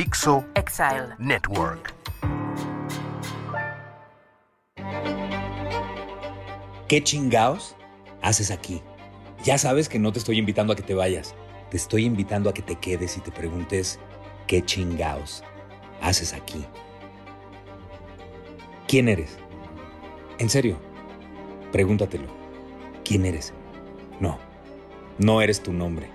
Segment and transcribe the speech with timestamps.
[0.00, 1.14] Dixo Exile.
[1.18, 1.92] Network.
[6.88, 7.76] ¿Qué chingaos
[8.22, 8.80] haces aquí?
[9.44, 11.34] Ya sabes que no te estoy invitando a que te vayas.
[11.70, 13.98] Te estoy invitando a que te quedes y te preguntes,
[14.46, 15.44] ¿qué chingaos
[16.00, 16.64] haces aquí?
[18.88, 19.36] ¿Quién eres?
[20.38, 20.78] En serio,
[21.72, 22.28] pregúntatelo.
[23.04, 23.52] ¿Quién eres?
[24.18, 24.38] No,
[25.18, 26.08] no eres tu nombre.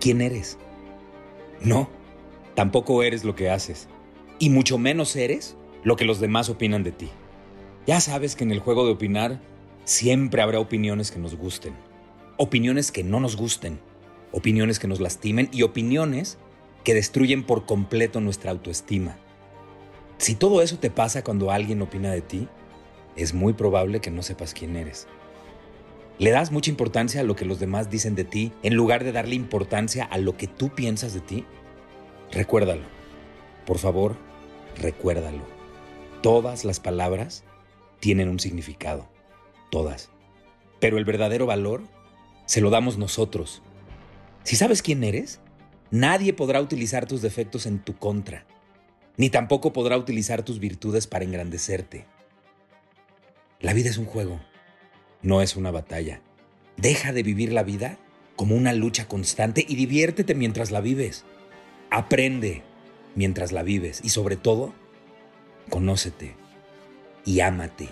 [0.00, 0.56] ¿Quién eres?
[1.60, 1.90] No,
[2.54, 3.88] tampoco eres lo que haces.
[4.38, 7.10] Y mucho menos eres lo que los demás opinan de ti.
[7.86, 9.40] Ya sabes que en el juego de opinar
[9.84, 11.74] siempre habrá opiniones que nos gusten,
[12.36, 13.80] opiniones que no nos gusten,
[14.32, 16.38] opiniones que nos lastimen y opiniones
[16.84, 19.16] que destruyen por completo nuestra autoestima.
[20.18, 22.48] Si todo eso te pasa cuando alguien opina de ti,
[23.16, 25.06] es muy probable que no sepas quién eres.
[26.18, 29.12] ¿Le das mucha importancia a lo que los demás dicen de ti en lugar de
[29.12, 31.46] darle importancia a lo que tú piensas de ti?
[32.32, 32.82] Recuérdalo.
[33.66, 34.16] Por favor,
[34.76, 35.42] recuérdalo.
[36.22, 37.44] Todas las palabras
[37.98, 39.08] tienen un significado.
[39.70, 40.10] Todas.
[40.80, 41.82] Pero el verdadero valor
[42.46, 43.62] se lo damos nosotros.
[44.42, 45.40] Si sabes quién eres,
[45.90, 48.46] nadie podrá utilizar tus defectos en tu contra,
[49.16, 52.06] ni tampoco podrá utilizar tus virtudes para engrandecerte.
[53.60, 54.40] La vida es un juego,
[55.22, 56.22] no es una batalla.
[56.76, 57.98] Deja de vivir la vida
[58.34, 61.24] como una lucha constante y diviértete mientras la vives.
[61.90, 62.62] Aprende
[63.16, 64.72] mientras la vives y sobre todo,
[65.68, 66.36] conócete
[67.24, 67.88] y ámate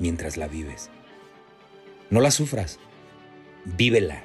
[0.00, 0.90] mientras la vives.
[2.10, 2.80] No la sufras,
[3.64, 4.24] vívela.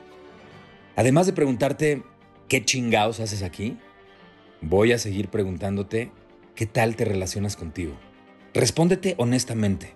[0.96, 2.04] Además de preguntarte
[2.48, 3.78] qué chingados haces aquí,
[4.62, 6.12] voy a seguir preguntándote
[6.56, 7.94] qué tal te relacionas contigo.
[8.56, 9.94] Respóndete honestamente,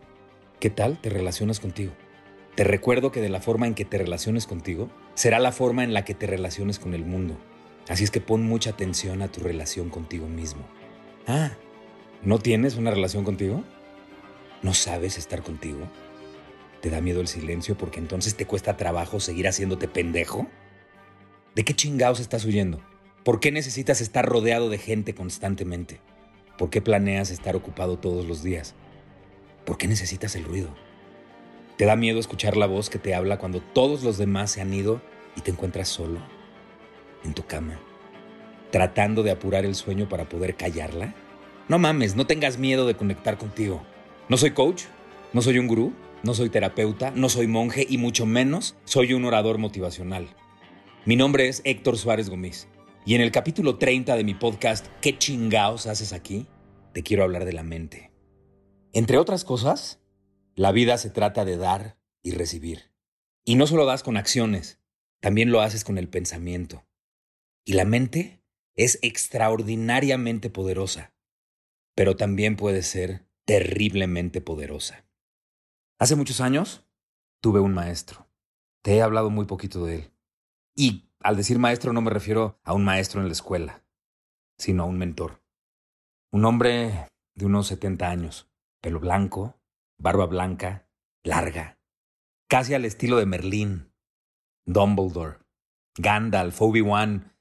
[0.60, 1.94] ¿qué tal te relacionas contigo?
[2.54, 5.94] Te recuerdo que de la forma en que te relaciones contigo será la forma en
[5.94, 7.40] la que te relaciones con el mundo.
[7.90, 10.62] Así es que pon mucha atención a tu relación contigo mismo.
[11.28, 11.52] Ah,
[12.22, 13.64] ¿no tienes una relación contigo?
[14.62, 15.80] ¿No sabes estar contigo?
[16.82, 20.48] ¿Te da miedo el silencio porque entonces te cuesta trabajo seguir haciéndote pendejo?
[21.56, 22.80] ¿De qué chingados estás huyendo?
[23.24, 26.00] ¿Por qué necesitas estar rodeado de gente constantemente?
[26.60, 28.76] ¿Por qué planeas estar ocupado todos los días?
[29.66, 30.76] ¿Por qué necesitas el ruido?
[31.76, 34.74] ¿Te da miedo escuchar la voz que te habla cuando todos los demás se han
[34.74, 35.02] ido
[35.36, 36.39] y te encuentras solo?
[37.24, 37.80] En tu cama,
[38.72, 41.14] tratando de apurar el sueño para poder callarla?
[41.68, 43.82] No mames, no tengas miedo de conectar contigo.
[44.30, 44.84] No soy coach,
[45.34, 45.94] no soy un gurú,
[46.24, 50.28] no soy terapeuta, no soy monje y mucho menos soy un orador motivacional.
[51.06, 52.68] Mi nombre es Héctor Suárez Gómez
[53.06, 56.48] y en el capítulo 30 de mi podcast ¿Qué chingaos haces aquí?
[56.94, 58.12] Te quiero hablar de la mente.
[58.92, 60.02] Entre otras cosas,
[60.56, 62.92] la vida se trata de dar y recibir.
[63.46, 64.80] Y no solo das con acciones,
[65.22, 66.84] también lo haces con el pensamiento.
[67.66, 68.44] Y la mente
[68.76, 71.14] es extraordinariamente poderosa,
[71.96, 75.06] pero también puede ser terriblemente poderosa.
[76.00, 76.88] Hace muchos años
[77.42, 78.30] tuve un maestro.
[78.82, 80.14] Te he hablado muy poquito de él.
[80.76, 83.84] Y al decir maestro no me refiero a un maestro en la escuela,
[84.58, 85.44] sino a un mentor.
[86.32, 88.50] Un hombre de unos 70 años,
[88.82, 89.60] pelo blanco,
[89.98, 90.88] barba blanca,
[91.24, 91.80] larga,
[92.48, 93.92] casi al estilo de Merlín,
[94.66, 95.40] Dumbledore,
[95.98, 97.36] Gandalf, Obi-Wan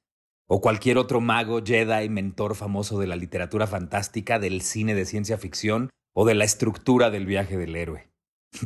[0.48, 5.36] o cualquier otro mago, Jedi, mentor famoso de la literatura fantástica, del cine de ciencia
[5.36, 8.10] ficción o de la estructura del viaje del héroe.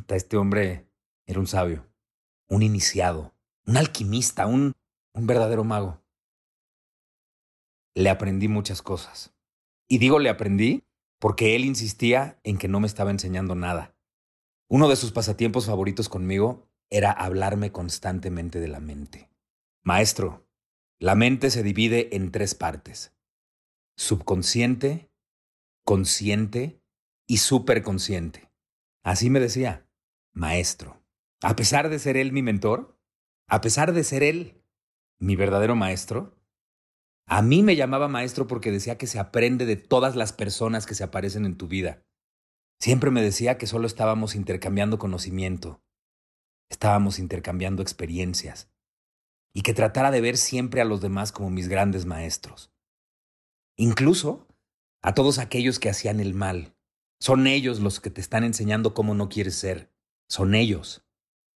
[0.09, 0.89] Este hombre
[1.27, 1.91] era un sabio,
[2.49, 3.35] un iniciado,
[3.67, 4.73] un alquimista, un,
[5.13, 6.01] un verdadero mago.
[7.95, 9.35] Le aprendí muchas cosas.
[9.89, 10.85] Y digo le aprendí
[11.19, 13.97] porque él insistía en que no me estaba enseñando nada.
[14.69, 19.31] Uno de sus pasatiempos favoritos conmigo era hablarme constantemente de la mente.
[19.83, 20.47] Maestro,
[21.03, 23.13] la mente se divide en tres partes.
[23.97, 25.11] Subconsciente,
[25.85, 26.81] consciente
[27.27, 28.53] y superconsciente.
[29.03, 29.85] Así me decía,
[30.33, 31.03] maestro.
[31.43, 33.01] A pesar de ser él mi mentor,
[33.49, 34.63] a pesar de ser él
[35.19, 36.39] mi verdadero maestro,
[37.27, 40.95] a mí me llamaba maestro porque decía que se aprende de todas las personas que
[40.95, 42.05] se aparecen en tu vida.
[42.79, 45.83] Siempre me decía que solo estábamos intercambiando conocimiento,
[46.71, 48.72] estábamos intercambiando experiencias,
[49.53, 52.73] y que tratara de ver siempre a los demás como mis grandes maestros.
[53.77, 54.47] Incluso
[55.03, 56.77] a todos aquellos que hacían el mal.
[57.19, 59.93] Son ellos los que te están enseñando cómo no quieres ser.
[60.29, 61.05] Son ellos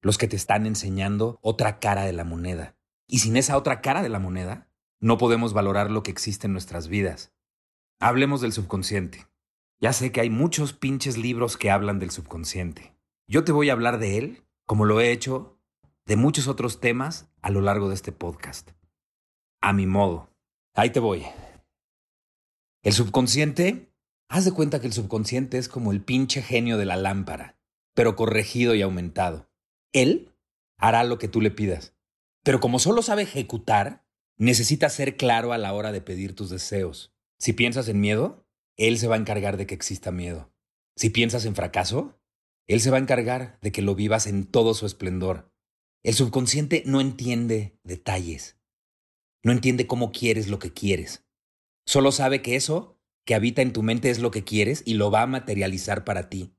[0.01, 2.77] los que te están enseñando otra cara de la moneda.
[3.07, 4.69] Y sin esa otra cara de la moneda,
[5.01, 7.33] no podemos valorar lo que existe en nuestras vidas.
[8.01, 9.27] Hablemos del subconsciente.
[9.81, 12.97] Ya sé que hay muchos pinches libros que hablan del subconsciente.
[13.29, 15.59] Yo te voy a hablar de él, como lo he hecho
[16.07, 18.71] de muchos otros temas a lo largo de este podcast.
[19.61, 20.31] A mi modo.
[20.75, 21.25] Ahí te voy.
[22.83, 23.93] El subconsciente,
[24.29, 27.59] haz de cuenta que el subconsciente es como el pinche genio de la lámpara,
[27.95, 29.51] pero corregido y aumentado.
[29.93, 30.35] Él
[30.79, 31.95] hará lo que tú le pidas,
[32.43, 34.05] pero como solo sabe ejecutar,
[34.37, 37.15] necesita ser claro a la hora de pedir tus deseos.
[37.39, 40.53] Si piensas en miedo, él se va a encargar de que exista miedo.
[40.97, 42.19] Si piensas en fracaso,
[42.67, 45.52] él se va a encargar de que lo vivas en todo su esplendor.
[46.05, 48.59] El subconsciente no entiende detalles.
[49.45, 51.25] No entiende cómo quieres lo que quieres.
[51.87, 55.11] Solo sabe que eso que habita en tu mente es lo que quieres y lo
[55.11, 56.55] va a materializar para ti.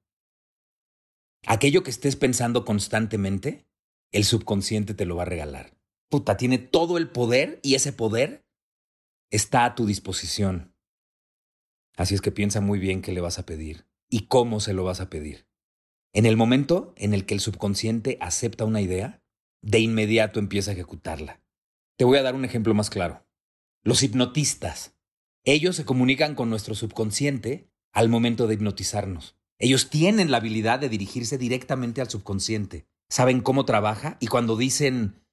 [1.46, 3.68] Aquello que estés pensando constantemente,
[4.14, 5.78] el subconsciente te lo va a regalar.
[6.10, 8.46] Puta, tiene todo el poder y ese poder
[9.30, 10.74] está a tu disposición.
[11.98, 14.84] Así es que piensa muy bien qué le vas a pedir y cómo se lo
[14.84, 15.48] vas a pedir.
[16.14, 19.23] En el momento en el que el subconsciente acepta una idea,
[19.64, 21.42] de inmediato empieza a ejecutarla.
[21.98, 23.26] Te voy a dar un ejemplo más claro.
[23.82, 24.96] Los hipnotistas.
[25.46, 29.38] Ellos se comunican con nuestro subconsciente al momento de hipnotizarnos.
[29.58, 32.88] Ellos tienen la habilidad de dirigirse directamente al subconsciente.
[33.10, 35.24] Saben cómo trabaja y cuando dicen,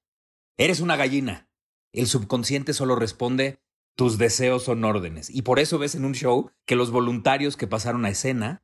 [0.56, 1.50] eres una gallina,
[1.92, 3.60] el subconsciente solo responde,
[3.96, 5.30] tus deseos son órdenes.
[5.30, 8.62] Y por eso ves en un show que los voluntarios que pasaron a escena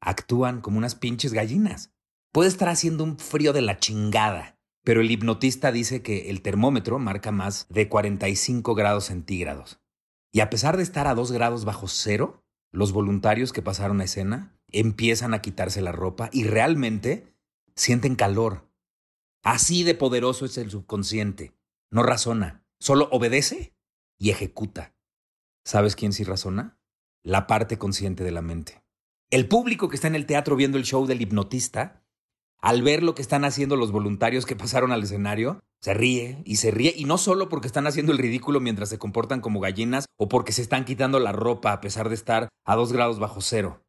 [0.00, 1.92] actúan como unas pinches gallinas.
[2.30, 6.98] Puede estar haciendo un frío de la chingada, pero el hipnotista dice que el termómetro
[6.98, 9.80] marca más de 45 grados centígrados.
[10.32, 14.04] Y a pesar de estar a 2 grados bajo cero, los voluntarios que pasaron a
[14.04, 17.34] escena empiezan a quitarse la ropa y realmente
[17.74, 18.70] sienten calor.
[19.42, 21.54] Así de poderoso es el subconsciente.
[21.90, 23.74] No razona, solo obedece
[24.18, 24.94] y ejecuta.
[25.64, 26.78] ¿Sabes quién sí razona?
[27.22, 28.82] La parte consciente de la mente.
[29.30, 31.97] El público que está en el teatro viendo el show del hipnotista,
[32.60, 36.56] al ver lo que están haciendo los voluntarios que pasaron al escenario, se ríe y
[36.56, 40.06] se ríe, y no solo porque están haciendo el ridículo mientras se comportan como gallinas
[40.16, 43.40] o porque se están quitando la ropa a pesar de estar a dos grados bajo
[43.40, 43.82] cero.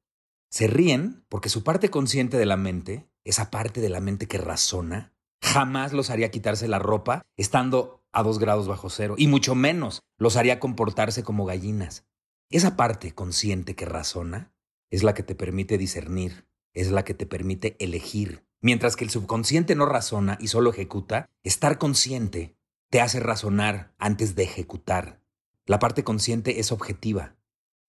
[0.52, 4.38] Se ríen porque su parte consciente de la mente, esa parte de la mente que
[4.38, 9.56] razona, jamás los haría quitarse la ropa estando a dos grados bajo cero, y mucho
[9.56, 12.06] menos los haría comportarse como gallinas.
[12.52, 14.52] Esa parte consciente que razona
[14.90, 18.49] es la que te permite discernir, es la que te permite elegir.
[18.62, 22.58] Mientras que el subconsciente no razona y solo ejecuta, estar consciente
[22.90, 25.22] te hace razonar antes de ejecutar.
[25.66, 27.36] La parte consciente es objetiva,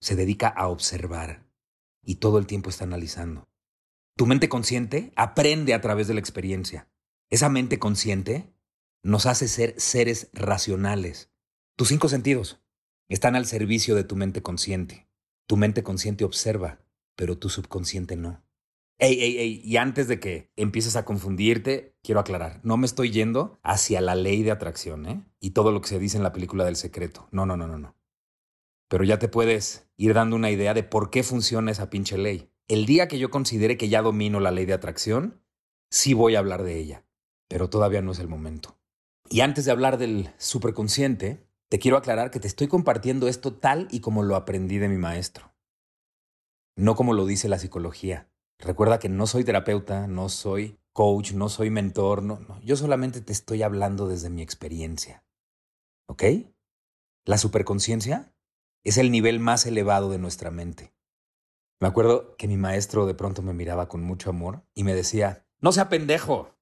[0.00, 1.46] se dedica a observar
[2.02, 3.48] y todo el tiempo está analizando.
[4.16, 6.88] Tu mente consciente aprende a través de la experiencia.
[7.30, 8.52] Esa mente consciente
[9.02, 11.30] nos hace ser seres racionales.
[11.76, 12.60] Tus cinco sentidos
[13.08, 15.08] están al servicio de tu mente consciente.
[15.46, 16.80] Tu mente consciente observa,
[17.16, 18.42] pero tu subconsciente no.
[19.02, 23.10] Ey, ey, ey, y antes de que empieces a confundirte, quiero aclarar, no me estoy
[23.10, 25.24] yendo hacia la ley de atracción, ¿eh?
[25.40, 27.26] Y todo lo que se dice en la película del secreto.
[27.30, 27.96] No, no, no, no, no.
[28.88, 32.52] Pero ya te puedes ir dando una idea de por qué funciona esa pinche ley.
[32.68, 35.40] El día que yo considere que ya domino la ley de atracción,
[35.90, 37.06] sí voy a hablar de ella,
[37.48, 38.78] pero todavía no es el momento.
[39.30, 43.88] Y antes de hablar del superconsciente, te quiero aclarar que te estoy compartiendo esto tal
[43.90, 45.50] y como lo aprendí de mi maestro
[46.80, 48.29] no como lo dice la psicología.
[48.60, 52.60] Recuerda que no soy terapeuta, no soy coach, no soy mentor, no, no.
[52.62, 55.24] Yo solamente te estoy hablando desde mi experiencia.
[56.06, 56.24] ¿Ok?
[57.24, 58.34] La superconciencia
[58.84, 60.92] es el nivel más elevado de nuestra mente.
[61.80, 65.46] Me acuerdo que mi maestro de pronto me miraba con mucho amor y me decía,
[65.60, 66.54] no sea pendejo,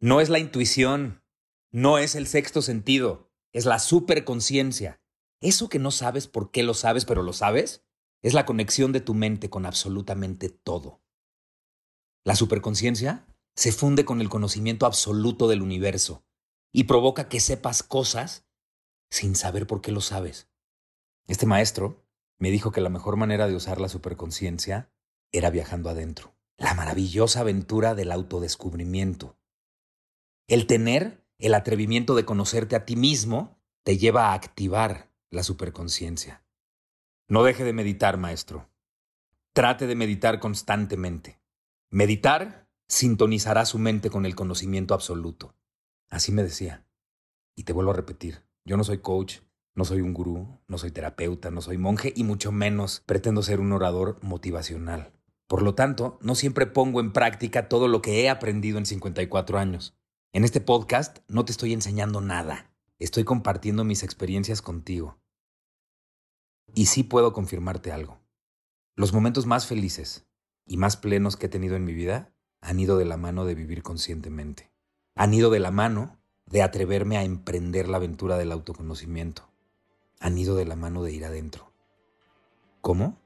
[0.00, 1.22] no es la intuición,
[1.70, 5.00] no es el sexto sentido, es la superconciencia.
[5.40, 7.84] Eso que no sabes por qué lo sabes, pero lo sabes,
[8.20, 11.01] es la conexión de tu mente con absolutamente todo.
[12.24, 13.26] La superconciencia
[13.56, 16.24] se funde con el conocimiento absoluto del universo
[16.72, 18.46] y provoca que sepas cosas
[19.10, 20.48] sin saber por qué lo sabes.
[21.26, 22.06] Este maestro
[22.38, 24.90] me dijo que la mejor manera de usar la superconciencia
[25.32, 26.34] era viajando adentro.
[26.56, 29.36] La maravillosa aventura del autodescubrimiento.
[30.46, 36.44] El tener el atrevimiento de conocerte a ti mismo te lleva a activar la superconciencia.
[37.26, 38.70] No deje de meditar, maestro.
[39.52, 41.41] Trate de meditar constantemente.
[41.94, 45.54] Meditar sintonizará su mente con el conocimiento absoluto.
[46.08, 46.86] Así me decía.
[47.54, 49.40] Y te vuelvo a repetir, yo no soy coach,
[49.74, 53.60] no soy un gurú, no soy terapeuta, no soy monje y mucho menos pretendo ser
[53.60, 55.12] un orador motivacional.
[55.46, 59.58] Por lo tanto, no siempre pongo en práctica todo lo que he aprendido en 54
[59.58, 59.94] años.
[60.32, 62.74] En este podcast no te estoy enseñando nada.
[63.00, 65.20] Estoy compartiendo mis experiencias contigo.
[66.74, 68.18] Y sí puedo confirmarte algo.
[68.96, 70.26] Los momentos más felices
[70.66, 73.54] y más plenos que he tenido en mi vida han ido de la mano de
[73.54, 74.70] vivir conscientemente.
[75.14, 79.48] Han ido de la mano de atreverme a emprender la aventura del autoconocimiento.
[80.20, 81.72] Han ido de la mano de ir adentro.
[82.80, 83.18] ¿Cómo?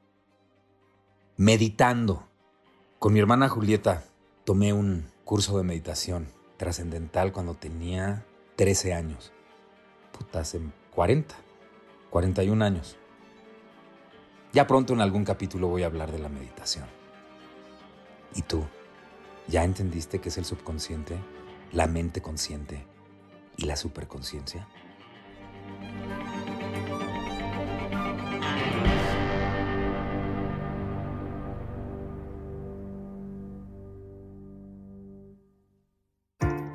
[1.36, 2.26] Meditando.
[2.98, 4.04] Con mi hermana Julieta
[4.44, 8.24] tomé un curso de meditación trascendental cuando tenía
[8.56, 9.32] 13 años.
[10.16, 10.60] Puta, hace
[10.94, 11.34] 40,
[12.08, 12.96] 41 años.
[14.54, 16.95] Ya pronto en algún capítulo voy a hablar de la meditación.
[18.36, 18.66] ¿Y tú?
[19.48, 21.18] ¿Ya entendiste qué es el subconsciente,
[21.72, 22.86] la mente consciente
[23.56, 24.68] y la superconsciencia?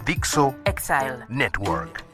[0.03, 2.10] Dixo Exile Network.